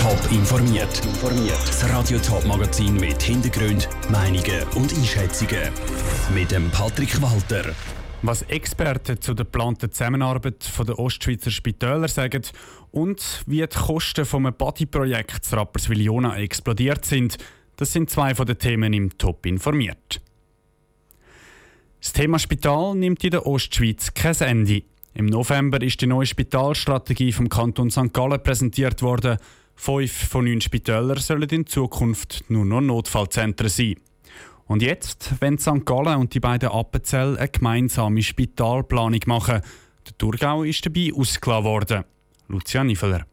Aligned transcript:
Top 0.00 0.32
informiert. 0.32 1.02
Das 1.46 1.86
Radio 1.90 2.18
Top 2.20 2.46
Magazin 2.46 2.94
mit 2.94 3.20
Hintergrund, 3.20 3.86
Meinungen 4.08 4.62
und 4.74 4.94
Einschätzungen 4.94 5.70
mit 6.34 6.50
dem 6.50 6.70
Patrick 6.70 7.20
Walter. 7.20 7.74
Was 8.22 8.40
Experten 8.44 9.20
zu 9.20 9.34
der 9.34 9.44
geplanten 9.44 9.92
Zusammenarbeit 9.92 10.72
der 10.88 10.98
Ostschweizer 10.98 11.50
Spitäler 11.50 12.08
sagen 12.08 12.40
und 12.92 13.44
wie 13.46 13.60
die 13.60 13.66
Kosten 13.66 14.24
vom 14.24 14.44
Bodyprojekt 14.44 15.52
Rapperswil-Jona 15.52 16.38
explodiert 16.38 17.04
sind, 17.04 17.36
das 17.76 17.92
sind 17.92 18.08
zwei 18.08 18.34
von 18.34 18.46
den 18.46 18.56
Themen 18.56 18.94
im 18.94 19.18
Top 19.18 19.44
informiert. 19.44 20.22
Das 22.00 22.14
Thema 22.14 22.38
Spital 22.38 22.94
nimmt 22.94 23.22
in 23.22 23.32
der 23.32 23.46
Ostschweiz 23.46 24.14
kein 24.14 24.34
Ende. 24.40 24.82
Im 25.12 25.26
November 25.26 25.82
ist 25.82 26.00
die 26.00 26.06
neue 26.06 26.24
Spitalstrategie 26.24 27.32
vom 27.32 27.50
Kanton 27.50 27.90
St. 27.90 28.14
Gallen 28.14 28.42
präsentiert 28.42 29.02
worden. 29.02 29.36
Fünf 29.82 30.28
von 30.28 30.44
neun 30.44 30.60
Spitälern 30.60 31.16
sollen 31.16 31.48
in 31.48 31.66
Zukunft 31.66 32.44
nur 32.48 32.66
noch 32.66 32.82
Notfallzentren 32.82 33.70
sein. 33.70 33.94
Und 34.66 34.82
jetzt, 34.82 35.40
wenn 35.40 35.56
St. 35.56 35.86
Gallen 35.86 36.18
und 36.20 36.34
die 36.34 36.38
beiden 36.38 36.68
Appenzell 36.68 37.38
eine 37.38 37.48
gemeinsame 37.48 38.22
Spitalplanung 38.22 39.20
machen, 39.24 39.62
der 40.06 40.18
Thurgau 40.18 40.64
ist 40.64 40.84
dabei 40.84 41.10
ausgelassen 41.16 41.64
worden. 41.64 42.04
Lucia 42.48 42.84
Niveler. 42.84 43.24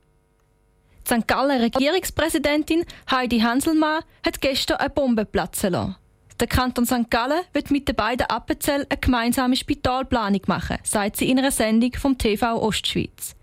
St. 1.06 1.28
Gallen 1.28 1.60
Regierungspräsidentin 1.60 2.86
Heidi 3.12 3.42
Hanselmann 3.42 4.04
hat 4.26 4.40
gestern 4.40 4.78
eine 4.78 4.90
Bombe 4.90 5.26
platzen 5.26 5.74
lassen. 5.74 5.98
Der 6.40 6.48
Kanton 6.48 6.86
St. 6.86 7.10
Gallen 7.10 7.42
wird 7.52 7.72
mit 7.72 7.90
den 7.90 7.98
beiden 7.98 8.26
Appenzell 8.28 8.88
eine 8.90 9.00
gemeinsame 9.02 9.58
Spitalplanung 9.58 10.44
machen, 10.48 10.78
sagt 10.84 11.18
sie 11.18 11.30
in 11.30 11.40
einer 11.40 11.52
Sendung 11.52 11.92
vom 12.00 12.18
TV 12.18 12.62
Ostschweiz. 12.62 13.36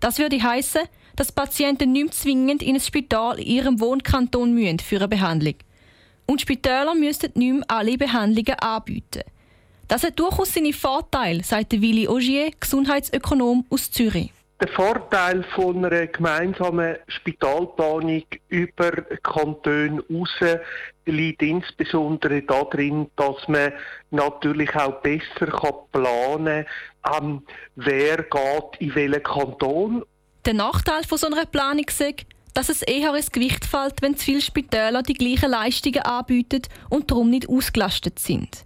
Das 0.00 0.18
würde 0.18 0.42
heißen, 0.42 0.82
dass 1.16 1.32
Patienten 1.32 1.92
nicht 1.92 2.14
zwingend 2.14 2.62
in 2.62 2.76
ein 2.76 2.80
Spital 2.80 3.38
in 3.38 3.46
ihrem 3.46 3.80
Wohnkanton 3.80 4.54
müssen 4.54 4.78
für 4.78 4.96
eine 4.96 5.08
Behandlung. 5.08 5.54
Und 6.26 6.40
Spitäler 6.40 6.94
müssten 6.94 7.32
nicht 7.34 7.52
mehr 7.52 7.64
alle 7.68 7.98
Behandlungen 7.98 8.58
anbieten. 8.60 9.22
Das 9.88 10.04
hat 10.04 10.18
durchaus 10.18 10.54
seine 10.54 10.72
Vorteile, 10.72 11.42
sagt 11.42 11.72
Willy 11.72 12.08
Augier, 12.08 12.50
Gesundheitsökonom 12.58 13.66
aus 13.68 13.90
Zürich. 13.90 14.32
Der 14.62 14.68
Vorteil 14.68 15.42
von 15.56 15.84
einer 15.84 16.06
gemeinsamen 16.06 16.96
Spitalplanung 17.08 18.22
über 18.48 18.92
Kantone 19.24 20.04
raus 20.08 20.30
liegt 21.04 21.42
insbesondere 21.42 22.42
darin, 22.42 23.10
dass 23.16 23.48
man 23.48 23.72
natürlich 24.12 24.72
auch 24.76 25.00
besser 25.00 25.46
planen 25.90 26.64
kann, 27.02 27.24
ähm, 27.24 27.42
wer 27.74 28.18
geht 28.18 28.80
in 28.80 28.94
welchen 28.94 29.22
Kanton. 29.24 30.04
Der 30.44 30.54
Nachteil 30.54 31.04
von 31.04 31.18
so 31.18 31.28
einer 31.28 31.46
Planung 31.46 31.86
ist, 31.88 32.26
dass 32.52 32.68
es 32.68 32.82
eher 32.82 33.14
ins 33.14 33.30
Gewicht 33.30 33.64
fällt, 33.64 34.02
wenn 34.02 34.16
zu 34.16 34.24
viele 34.24 34.40
Spitäler 34.40 35.02
die 35.02 35.14
gleichen 35.14 35.50
Leistungen 35.50 36.02
anbieten 36.02 36.62
und 36.90 37.10
darum 37.10 37.30
nicht 37.30 37.48
ausgelastet 37.48 38.18
sind. 38.18 38.64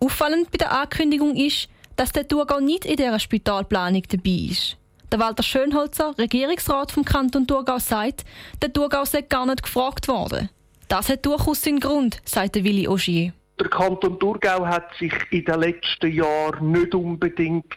Auffallend 0.00 0.50
bei 0.50 0.56
der 0.56 0.72
Ankündigung 0.72 1.36
ist, 1.36 1.68
dass 1.96 2.12
der 2.12 2.26
Thurgau 2.26 2.58
nicht 2.58 2.86
in 2.86 2.96
dieser 2.96 3.18
Spitalplanung 3.18 4.02
dabei 4.08 4.48
ist. 4.50 4.78
Der 5.12 5.20
Walter 5.20 5.42
Schönholzer, 5.42 6.16
Regierungsrat 6.18 6.90
vom 6.90 7.04
Kanton 7.04 7.46
Thurgau, 7.46 7.78
sagt, 7.78 8.24
der 8.62 8.72
Thurgau 8.72 9.04
sei 9.04 9.20
gar 9.20 9.46
nicht 9.46 9.62
gefragt 9.62 10.08
worden. 10.08 10.48
Das 10.88 11.08
hat 11.10 11.24
durchaus 11.24 11.60
seinen 11.60 11.80
Grund, 11.80 12.20
sagt 12.24 12.56
Willi 12.56 12.88
Augier. 12.88 13.32
Der 13.60 13.68
Kanton 13.68 14.18
Thurgau 14.18 14.66
hat 14.66 14.88
sich 14.98 15.12
in 15.30 15.44
den 15.44 15.60
letzten 15.60 16.12
Jahren 16.12 16.72
nicht 16.72 16.94
unbedingt 16.94 17.72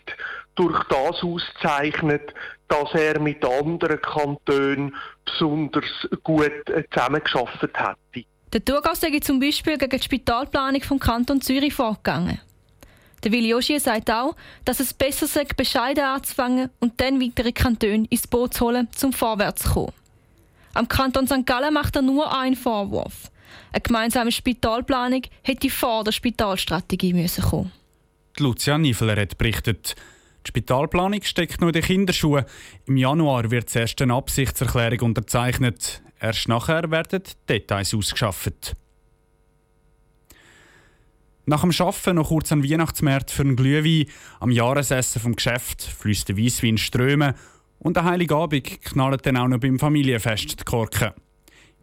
durch 0.56 0.84
das 0.86 1.22
auszeichnet, 1.22 2.34
dass 2.68 2.94
er 2.94 3.20
mit 3.20 3.44
anderen 3.44 4.02
Kantonen 4.02 4.96
besonders 5.26 5.86
gut 6.24 6.70
äh, 6.70 6.84
zusammengearbeitet 6.92 7.72
hätte. 7.78 8.28
Der 8.54 8.64
Thurgau 8.64 8.94
sei 8.94 9.20
zum 9.20 9.40
Beispiel 9.40 9.78
gegen 9.78 9.98
die 9.98 10.04
Spitalplanung 10.04 10.82
vom 10.82 11.00
Kanton 11.00 11.42
Zürich 11.42 11.74
vorgegangen. 11.74 12.40
Der 13.24 13.32
Willi 13.32 13.54
Ogier 13.54 13.80
sagt 13.80 14.12
auch, 14.12 14.36
dass 14.64 14.80
es 14.80 14.94
besser 14.94 15.28
sei, 15.28 15.46
bescheiden 15.46 16.04
anzufangen 16.04 16.70
und 16.80 17.02
dann 17.02 17.20
weitere 17.20 17.52
Kantone 17.52 18.06
ins 18.10 18.28
Boot 18.28 18.54
zu 18.54 18.66
holen, 18.66 18.88
zum 18.92 19.12
vorwärts 19.12 19.64
zu 19.64 19.74
kommen. 19.74 19.94
Am 20.74 20.88
Kanton 20.88 21.28
St. 21.28 21.46
Gallen 21.46 21.74
macht 21.74 21.96
er 21.96 22.04
nur 22.04 22.32
einen 22.38 22.56
Vorwurf. 22.56 23.32
Eine 23.72 23.82
gemeinsame 23.82 24.32
Spitalplanung 24.32 25.24
hätte 25.42 25.70
vor 25.70 26.04
der 26.04 26.12
Spitalstrategie 26.12 27.14
müssen 27.14 27.44
kommen. 27.44 27.72
Die 28.38 28.44
Lucia 28.44 28.78
Niveler 28.78 29.20
hat 29.20 29.38
berichtet. 29.38 29.96
Die 30.48 30.52
Spitalplanung 30.52 31.22
steckt 31.24 31.60
noch 31.60 31.68
in 31.68 31.74
den 31.74 31.84
Kinderschuhen. 31.84 32.46
Im 32.86 32.96
Januar 32.96 33.52
wird 33.52 33.70
zuerst 33.70 34.02
eine 34.02 34.14
Absichtserklärung 34.14 35.02
unterzeichnet. 35.02 36.02
Erst 36.22 36.48
nachher 36.48 36.90
werden 36.90 37.22
Details 37.50 37.94
ausgeschafft. 37.94 38.78
Nach 41.46 41.62
dem 41.62 41.72
Arbeiten 41.78 42.16
noch 42.16 42.30
kurz 42.30 42.54
an 42.54 42.64
Weihnachtsmärkte 42.64 43.34
für 43.34 43.42
einen 43.42 43.58
Glühwein, 43.58 44.06
am 44.40 44.50
Jahresessen 44.50 45.22
vom 45.22 45.36
Geschäft 45.36 45.82
fließt 45.82 46.30
der 46.30 46.38
Weisswein 46.38 46.78
Strömen 46.78 47.34
und 47.80 47.98
der 47.98 48.06
Heiligabend 48.06 48.82
knallt 48.84 49.26
dann 49.26 49.36
auch 49.36 49.50
noch 49.50 49.60
beim 49.60 49.80
Familienfest 49.80 50.62
die 50.62 50.64
Korken. 50.64 51.12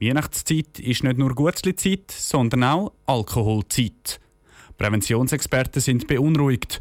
Weihnachtszeit 0.00 0.80
ist 0.80 1.04
nicht 1.04 1.18
nur 1.18 1.34
Gutzli-Zeit, 1.34 2.10
sondern 2.10 2.64
auch 2.64 2.92
Alkoholzeit. 3.04 4.20
Präventionsexperten 4.78 5.82
sind 5.82 6.06
beunruhigt. 6.06 6.80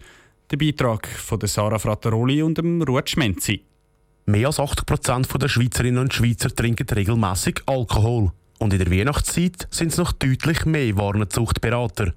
Der 0.52 0.58
Beitrag 0.58 1.08
von 1.08 1.40
Sarah 1.44 1.80
Frattaroli 1.80 2.44
und 2.44 2.58
dem 2.58 2.81
Ruud 2.81 3.09
Schmenzi. 3.09 3.64
Mehr 4.26 4.48
als 4.48 4.59
80% 4.59 5.38
der 5.38 5.48
Schweizerinnen 5.48 6.00
und 6.00 6.14
Schweizer 6.14 6.54
trinken 6.54 6.88
regelmäßig 6.88 7.62
Alkohol. 7.66 8.31
Und 8.59 8.74
in 8.74 8.80
der 8.80 8.92
Weihnachtszeit 8.92 9.68
sind 9.72 9.92
es 9.92 9.98
noch 9.98 10.12
deutlich 10.14 10.66
mehr 10.66 10.96
Warnenzuchtberater. 10.96 12.14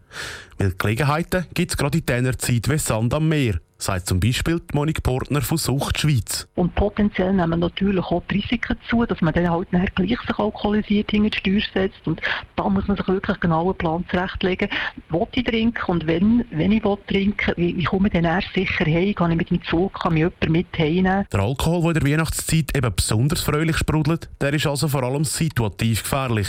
Weil 0.59 0.75
Gelegenheiten 0.77 1.47
gibt 1.55 1.73
es 1.73 1.77
gerade 1.77 1.99
in 1.99 2.07
dieser 2.07 2.39
Zeit 2.39 2.69
wie 2.69 2.79
Sand 2.79 3.15
am 3.15 3.29
Meer 3.29 3.61
sagt 3.79 4.07
zum 4.07 4.21
Beispiel 4.21 4.61
die 4.61 4.75
Monik 4.75 5.03
Portner 5.03 5.43
von 5.43 5.59
Sucht 5.59 6.01
Schweiz. 6.01 6.49
Und 6.55 6.75
potenziell 6.75 7.33
nehmen 7.33 7.61
natürlich 7.61 8.05
auch 8.05 8.23
die 8.31 8.37
Risiken 8.37 8.77
zu, 8.89 9.05
dass 9.05 9.21
man 9.21 9.35
dann 9.35 9.51
halt 9.51 9.73
nachher 9.73 9.91
gleich 9.95 10.19
sich 10.21 10.39
alkoholisiert 10.39 11.11
hinter 11.11 11.31
die 11.31 11.61
Steuer 11.61 11.83
setzt. 11.83 12.07
Und 12.07 12.21
da 12.57 12.69
muss 12.69 12.87
man 12.89 12.97
sich 12.97 13.07
wirklich 13.07 13.39
genau 13.41 13.65
einen 13.65 13.79
Plan 13.79 14.05
zurechtlegen. 14.11 14.69
Will 15.11 15.27
ich 15.33 15.45
trinken 15.45 15.85
und 15.87 16.07
wenn, 16.07 16.45
wenn 16.51 16.73
ich 16.73 16.85
will 16.85 16.97
trinken, 17.07 17.55
wie, 17.57 17.77
wie 17.77 17.85
komme 17.85 18.09
ich 18.09 18.15
dann 18.15 18.25
erst 18.25 18.53
sicher 18.55 18.85
heim? 18.85 19.15
Kann 19.15 19.31
ich 19.31 19.37
mit 19.37 19.51
dem 19.51 19.63
Zug, 19.65 19.95
kann 20.01 20.15
mich 20.15 20.21
jemand 20.21 20.49
mit 20.49 20.79
heimnehmen? 20.79 21.27
Der 21.33 21.41
Alkohol, 21.41 21.93
der 21.93 22.03
in 22.03 22.07
der 22.07 22.13
Weihnachtszeit 22.13 22.77
eben 22.77 22.95
besonders 22.95 23.43
fröhlich 23.43 23.77
sprudelt, 23.77 24.29
der 24.41 24.53
ist 24.53 24.67
also 24.67 24.89
vor 24.89 25.03
allem 25.03 25.25
situativ 25.25 26.03
gefährlich. 26.03 26.49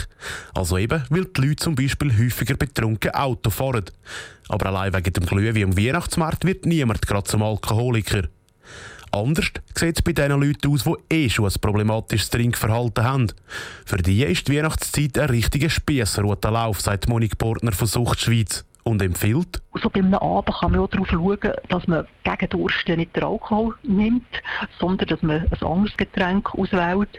Also 0.53 0.77
eben, 0.77 1.03
weil 1.09 1.25
die 1.25 1.41
Leute 1.41 1.57
zum 1.57 1.75
Beispiel 1.75 2.17
häufiger 2.17 2.55
betrunken 2.55 3.11
Auto 3.11 3.49
fahren. 3.49 3.85
Aber 4.49 4.67
allein 4.67 4.93
wegen 4.93 5.13
dem 5.13 5.25
Glühwein 5.25 5.63
am 5.63 5.77
Weihnachtsmarkt 5.77 6.45
wird 6.45 6.65
niemand 6.65 7.05
gerade 7.17 7.29
zum 7.29 7.43
Alkoholiker. 7.43 8.27
Anders 9.11 9.47
sieht 9.73 9.97
es 9.97 10.01
bei 10.01 10.11
den 10.11 10.39
Leuten 10.39 10.69
aus, 10.69 10.83
die 10.83 11.15
eh 11.15 11.29
schon 11.29 11.45
ein 11.45 11.61
problematisches 11.61 12.29
Trinkverhalten 12.29 13.03
haben. 13.03 13.27
Für 13.85 13.97
die 13.97 14.23
ist 14.23 14.47
die 14.47 14.57
Weihnachtszeit 14.57 15.17
ein 15.17 15.29
richtiger 15.29 15.69
Spiessroter 15.69 16.51
Lauf, 16.51 16.81
sagt 16.81 17.07
Monik 17.07 17.37
Portner 17.37 17.71
von 17.71 17.87
Sucht 17.87 18.19
Schweiz 18.19 18.65
und 18.87 19.01
empfiehlt. 19.01 19.61
So 19.81 19.89
bei 19.89 19.99
einem 19.99 20.15
Abend 20.15 20.55
kann 20.55 20.71
man 20.71 20.81
auch 20.81 20.89
darauf 20.89 21.07
schauen, 21.09 21.37
dass 21.69 21.87
man 21.87 22.05
gegen 22.23 22.49
Durst 22.49 22.87
nicht 22.87 23.15
den 23.15 23.23
Alkohol 23.23 23.75
nimmt, 23.83 24.25
sondern 24.79 25.07
dass 25.07 25.21
man 25.21 25.45
ein 25.45 25.67
anderes 25.67 25.95
Getränk 25.97 26.53
auswählt. 26.55 27.09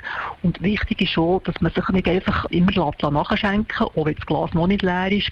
Und 0.42 0.60
wichtig 0.60 1.02
ist 1.02 1.18
auch, 1.18 1.40
dass 1.44 1.60
man 1.60 1.72
sich 1.72 1.88
nicht 1.90 2.08
einfach 2.08 2.46
immer 2.46 2.72
nachschenken 3.10 3.86
auch 3.86 4.06
wenn 4.06 4.14
das 4.14 4.26
Glas 4.26 4.54
noch 4.54 4.66
nicht 4.66 4.82
leer 4.82 5.12
ist, 5.12 5.30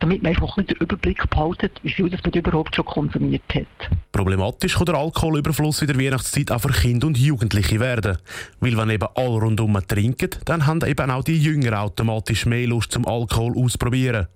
damit 0.00 0.22
man 0.22 0.30
einfach 0.30 0.56
ein 0.56 0.66
den 0.66 0.76
Überblick 0.76 1.28
behaltet, 1.30 1.80
wie 1.82 1.90
viel 1.90 2.10
das 2.10 2.22
man 2.22 2.32
überhaupt 2.32 2.74
schon 2.74 2.84
konsumiert 2.84 3.42
hat. 3.54 3.90
Problematisch 4.12 4.74
kann 4.74 4.84
der 4.84 4.96
Alkoholüberfluss 4.96 5.80
in 5.80 5.88
der 5.88 5.98
Weihnachtszeit 5.98 6.50
auch 6.50 6.60
für 6.60 6.68
Kinder 6.68 7.06
und 7.06 7.16
Jugendliche 7.16 7.80
werden. 7.80 8.18
Weil 8.60 8.76
wenn 8.76 8.90
eben 8.90 9.08
alle 9.14 9.40
rundum 9.40 9.78
trinken, 9.88 10.28
dann 10.44 10.66
haben 10.66 10.86
eben 10.86 11.10
auch 11.10 11.24
die 11.24 11.38
Jünger 11.38 11.80
automatisch 11.80 12.44
mehr 12.44 12.66
Lust 12.66 12.92
zum 12.92 13.06
Alkohol 13.08 13.56
ausprobieren. 13.56 14.26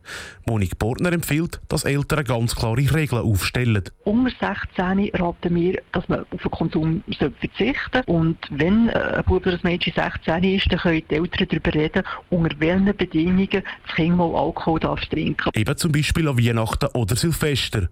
Monik 0.46 0.78
Portner 0.78 1.12
empfiehlt, 1.12 1.60
dass 1.68 1.84
Eltern 1.84 2.24
ganz 2.24 2.54
klare 2.54 2.76
Regeln 2.76 3.22
aufstellen. 3.22 3.84
Unter 4.04 4.30
16 4.30 5.10
raten 5.14 5.54
wir, 5.54 5.82
dass 5.92 6.08
man 6.08 6.20
auf 6.20 6.40
den 6.40 6.50
Konsum 6.50 7.04
verzichten. 7.18 8.02
Und 8.06 8.38
wenn 8.48 8.88
ein 8.88 9.24
Bub 9.24 9.44
oder 9.46 9.56
ein 9.56 9.60
Mädchen 9.62 9.92
16 9.94 10.42
ist, 10.44 10.72
dann 10.72 10.78
können 10.78 11.02
die 11.10 11.14
Eltern 11.14 11.48
darüber 11.50 11.74
reden, 11.74 12.02
unter 12.30 12.58
welchen 12.60 12.96
Bedingungen 12.96 13.48
das 13.50 13.94
Kind 13.94 14.16
mal 14.16 14.34
Alkohol 14.34 14.80
darf 14.80 15.04
trinken 15.06 15.50
Eben 15.54 15.76
zum 15.76 15.92
Beispiel 15.92 16.28
an 16.28 16.38
Weihnachten 16.38 16.88
oder 16.94 17.14
Silvester. 17.14 17.88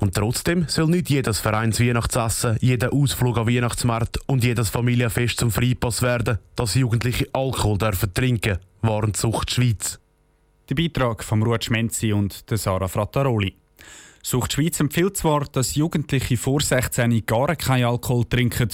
Und 0.00 0.14
trotzdem 0.14 0.64
soll 0.68 0.86
nicht 0.86 1.10
jedes 1.18 1.40
Vereinsweihnachtsessen, 1.40 2.58
jeder 2.60 2.92
Ausflug 2.92 3.38
an 3.38 3.48
Weihnachtsmarkt 3.48 4.20
und 4.28 4.44
jedes 4.44 4.68
Familienfest 4.68 5.40
zum 5.40 5.50
Freipass 5.50 6.00
werden, 6.00 6.38
dass 6.54 6.76
Jugendliche 6.76 7.26
Alkohol 7.32 7.76
dürfen 7.76 8.14
trinken, 8.14 8.58
warnt 8.82 9.16
Sucht 9.16 9.50
Schweiz. 9.50 9.98
Der 10.70 10.76
Beitrag 10.76 11.24
von 11.24 11.42
Ruud 11.42 11.64
Schmenzi 11.64 12.12
und 12.12 12.48
der 12.48 12.56
Sarah 12.56 12.86
Frattaroli. 12.86 13.56
Sucht 14.22 14.52
Schweiz 14.52 14.78
empfiehlt 14.78 15.16
zwar, 15.16 15.44
dass 15.46 15.74
Jugendliche 15.74 16.36
vor 16.36 16.60
16 16.60 17.26
gar 17.26 17.56
keinen 17.56 17.86
Alkohol 17.86 18.24
trinken. 18.24 18.68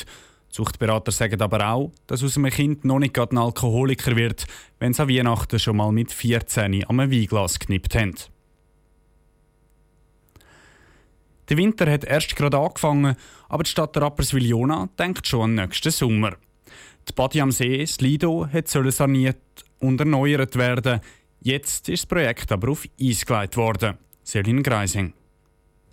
Suchtberater 0.51 1.13
sagen 1.13 1.41
aber 1.41 1.67
auch, 1.67 1.93
dass 2.07 2.23
aus 2.23 2.37
einem 2.37 2.51
Kind 2.51 2.85
noch 2.85 2.99
nicht 2.99 3.19
ein 3.19 3.39
Alkoholiker 3.39 4.17
wird, 4.17 4.45
wenn 4.81 4.93
es 4.93 5.01
an 5.01 5.09
Weihnachten 5.09 5.59
schon 5.59 5.79
mal 5.79 5.93
mit 5.93 6.13
14 6.13 6.85
am 6.91 6.99
Weinglas 6.99 7.59
geknippt 7.59 7.95
haben. 7.95 8.15
Der 11.49 11.57
Winter 11.57 11.91
hat 11.91 12.05
erst 12.05 12.37
gerade 12.37 12.59
angefangen, 12.59 13.17
aber 13.49 13.63
die 13.63 13.71
Stadt 13.71 13.97
Rapperswil-Jona 13.97 14.89
denkt 14.99 15.27
schon 15.27 15.43
an 15.43 15.55
nächsten 15.55 15.91
Sommer. 15.91 16.37
Die 17.09 17.13
Badi 17.13 17.41
am 17.41 17.53
See, 17.53 17.79
das 17.79 18.01
Lido, 18.01 18.49
soll 18.65 18.91
saniert 18.91 19.37
und 19.79 20.01
erneuert 20.01 20.57
werden. 20.57 21.01
Jetzt 21.41 21.89
ist 21.91 22.05
das 22.05 22.07
Projekt 22.07 22.51
aber 22.51 22.71
auf 22.71 22.87
Eis 23.01 23.27
gelegt 23.27 23.57
worden. 23.57 23.99
Selin 24.23 24.63
Greising. 24.63 25.13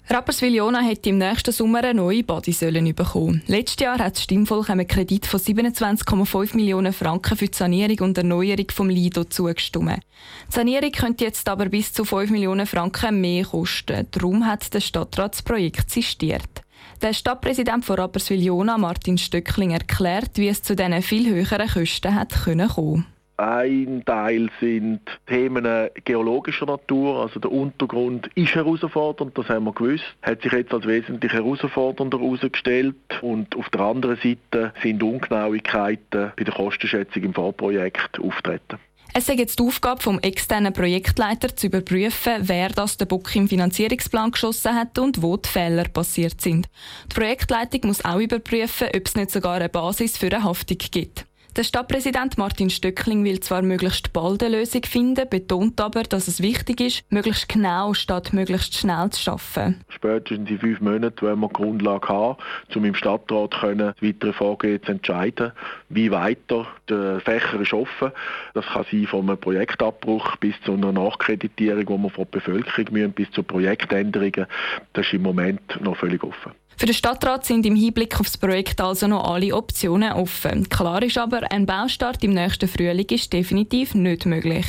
Rapperswil-Jona 0.09 0.81
hat 0.81 1.05
im 1.07 1.19
nächsten 1.19 1.51
Sommer 1.51 1.79
eine 1.79 1.93
neue 1.93 2.23
Badesäule 2.23 2.81
bekommen. 2.93 3.43
Letztes 3.47 3.85
Jahr 3.85 3.99
hat 3.99 4.15
das 4.15 4.23
Stimmvolk 4.23 4.69
einen 4.69 4.87
Kredit 4.87 5.25
von 5.25 5.39
27,5 5.39 6.55
Millionen 6.55 6.91
Franken 6.91 7.37
für 7.37 7.47
die 7.47 7.57
Sanierung 7.57 8.09
und 8.09 8.17
Erneuerung 8.17 8.65
vom 8.71 8.89
Lido 8.89 9.23
zugestimmt. 9.23 10.01
Die 10.49 10.53
Sanierung 10.53 10.91
könnte 10.91 11.23
jetzt 11.23 11.47
aber 11.47 11.67
bis 11.67 11.93
zu 11.93 12.03
5 12.03 12.31
Millionen 12.31 12.65
Franken 12.65 13.21
mehr 13.21 13.45
kosten. 13.45 14.07
Darum 14.11 14.45
hat 14.45 14.73
der 14.73 14.81
Stadtrat 14.81 15.35
das 15.35 15.43
Projekt 15.43 15.89
sistiert. 15.91 16.61
Der 17.01 17.13
Stadtpräsident 17.13 17.85
von 17.85 17.97
Rapperswil-Jona, 17.97 18.77
Martin 18.77 19.17
Stöckling, 19.17 19.71
erklärt, 19.71 20.31
wie 20.37 20.49
es 20.49 20.61
zu 20.61 20.75
diesen 20.75 21.01
viel 21.03 21.29
höheren 21.29 21.69
Kosten 21.69 22.15
hat 22.15 22.43
kommen 22.43 22.67
konnte. 22.67 23.05
Ein 23.41 24.03
Teil 24.05 24.51
sind 24.59 25.01
Themen 25.25 25.89
geologischer 26.05 26.67
Natur, 26.67 27.23
also 27.23 27.39
der 27.39 27.51
Untergrund 27.51 28.29
ist 28.35 28.53
herausfordernd, 28.53 29.35
das 29.35 29.49
haben 29.49 29.65
wir 29.65 29.73
gewusst, 29.73 30.03
hat 30.21 30.43
sich 30.43 30.51
jetzt 30.51 30.71
als 30.71 30.85
wesentlich 30.85 31.33
herausfordernder 31.33 32.19
herausgestellt 32.19 32.95
und 33.23 33.55
auf 33.55 33.67
der 33.69 33.81
anderen 33.81 34.17
Seite 34.17 34.73
sind 34.83 35.01
Ungenauigkeiten 35.01 36.33
bei 36.37 36.43
der 36.43 36.53
Kostenschätzung 36.53 37.23
im 37.23 37.33
Vorprojekt 37.33 38.19
auftreten. 38.19 38.77
Es 39.15 39.27
ist 39.27 39.39
jetzt 39.39 39.57
die 39.57 39.63
Aufgabe 39.63 40.03
vom 40.03 40.19
externen 40.19 40.71
Projektleiter 40.71 41.55
zu 41.55 41.65
überprüfen, 41.65 42.33
wer 42.41 42.69
das 42.69 42.97
den 42.97 43.07
Bock 43.07 43.35
im 43.35 43.47
Finanzierungsplan 43.47 44.29
geschossen 44.29 44.75
hat 44.75 44.99
und 44.99 45.23
wo 45.23 45.35
die 45.35 45.49
Fehler 45.49 45.85
passiert 45.85 46.39
sind. 46.41 46.69
Die 47.11 47.15
Projektleitung 47.15 47.87
muss 47.87 48.05
auch 48.05 48.19
überprüfen, 48.19 48.89
ob 48.95 49.07
es 49.07 49.15
nicht 49.15 49.31
sogar 49.31 49.55
eine 49.55 49.67
Basis 49.67 50.15
für 50.15 50.27
eine 50.27 50.43
Haftung 50.43 50.77
gibt. 50.77 51.25
Der 51.57 51.65
Stadtpräsident 51.65 52.37
Martin 52.37 52.69
Stöckling 52.69 53.25
will 53.25 53.41
zwar 53.41 53.61
möglichst 53.61 54.13
bald 54.13 54.41
eine 54.41 54.59
Lösung 54.59 54.83
finden, 54.83 55.27
betont 55.29 55.81
aber, 55.81 56.03
dass 56.03 56.29
es 56.29 56.41
wichtig 56.41 56.79
ist, 56.79 57.11
möglichst 57.11 57.49
genau 57.49 57.93
statt 57.93 58.31
möglichst 58.31 58.77
schnell 58.77 59.09
zu 59.09 59.31
arbeiten. 59.31 59.81
Spätestens 59.89 60.49
in 60.49 60.59
fünf 60.59 60.79
Monaten 60.79 61.21
wollen 61.21 61.41
wir 61.41 61.49
die 61.49 61.53
Grundlage 61.53 62.07
haben, 62.07 62.37
um 62.73 62.85
im 62.85 62.95
Stadtrat 62.95 63.59
können, 63.59 63.93
weitere 63.99 64.31
Vorgehen 64.31 64.81
zu 64.81 64.93
entscheiden. 64.93 65.51
Wie 65.89 66.09
weiter, 66.09 66.67
der 66.87 67.19
Fächer 67.19 67.59
ist 67.59 67.73
offen. 67.73 68.13
Das 68.53 68.65
kann 68.67 68.85
sein 68.89 69.07
von 69.07 69.27
einem 69.27 69.37
Projektabbruch 69.37 70.37
bis 70.37 70.55
zu 70.63 70.71
einer 70.71 70.93
Nachkreditierung, 70.93 71.85
die 71.85 72.03
wir 72.03 72.09
von 72.11 72.27
der 72.31 72.39
Bevölkerung 72.39 72.93
müssen, 72.93 73.11
bis 73.11 73.29
zu 73.31 73.43
Projektänderungen. 73.43 74.45
Das 74.93 75.05
ist 75.05 75.13
im 75.13 75.23
Moment 75.23 75.81
noch 75.81 75.97
völlig 75.97 76.23
offen. 76.23 76.53
Für 76.77 76.85
den 76.85 76.95
Stadtrat 76.95 77.45
sind 77.45 77.65
im 77.65 77.75
Hinblick 77.75 78.19
auf 78.19 78.25
das 78.25 78.37
Projekt 78.37 78.81
also 78.81 79.07
noch 79.07 79.23
alle 79.23 79.55
Optionen 79.55 80.13
offen. 80.13 80.67
Klar 80.69 81.03
ist 81.03 81.17
aber, 81.17 81.51
ein 81.51 81.65
Baustart 81.65 82.23
im 82.23 82.31
nächsten 82.31 82.67
Frühling 82.67 83.05
ist 83.09 83.31
definitiv 83.31 83.93
nicht 83.93 84.25
möglich. 84.25 84.65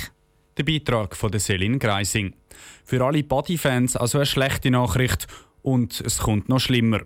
Der 0.59 0.65
Beitrag 0.65 1.17
von 1.17 1.31
der 1.31 1.41
Selin 1.41 1.79
Greising. 1.79 2.35
Für 2.85 3.03
alle 3.03 3.23
Bodyfans 3.23 3.97
also 3.97 4.19
eine 4.19 4.27
schlechte 4.27 4.71
Nachricht 4.71 5.27
und 5.63 6.01
es 6.01 6.19
kommt 6.19 6.49
noch 6.49 6.61
schlimmer. 6.61 7.01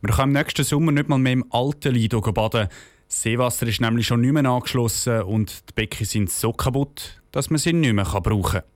Wir 0.00 0.14
können 0.14 0.34
im 0.34 0.40
nächsten 0.40 0.64
Sommer 0.64 0.92
nicht 0.92 1.08
mal 1.08 1.18
mehr 1.18 1.34
im 1.34 1.44
alten 1.50 1.92
Lido 1.92 2.20
baden. 2.20 2.68
Das 3.08 3.22
Seewasser 3.22 3.66
ist 3.66 3.80
nämlich 3.80 4.06
schon 4.06 4.20
nicht 4.20 4.32
mehr 4.32 4.44
angeschlossen 4.46 5.22
und 5.22 5.68
die 5.68 5.72
Becken 5.74 6.06
sind 6.06 6.30
so 6.30 6.52
kaputt, 6.52 7.20
dass 7.32 7.50
man 7.50 7.58
sie 7.58 7.72
nicht 7.72 7.92
mehr 7.92 8.04
brauchen 8.04 8.60
kann. 8.60 8.75